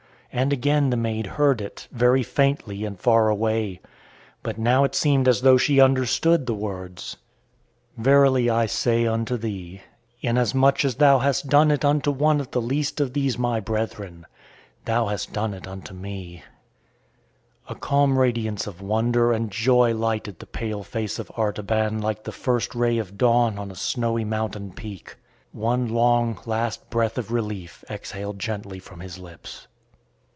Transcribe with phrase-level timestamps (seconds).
[0.33, 3.81] And again the maid heard it, very faintly and far away.
[4.43, 7.17] But now it seemed as though she understood the words:
[7.99, 9.81] "_Verily I say unto thee,
[10.21, 14.25] inasmuch as thou hast done it unto one of the least of these my brethren,
[14.85, 16.45] thou hast done it unto me_." [Illustration:
[17.67, 19.93] "THE OTHER WISE MAN HAD FOUND THE KING"] A calm radiance of wonder and joy
[19.93, 24.23] lighted the pale face of Artaban like the first ray of dawn on a snowy
[24.23, 25.17] mountain peak.
[25.51, 29.67] One long, last breath of relief exhaled gently from his lips.